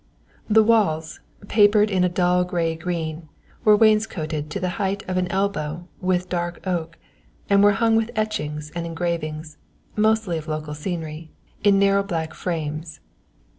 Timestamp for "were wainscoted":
3.63-4.49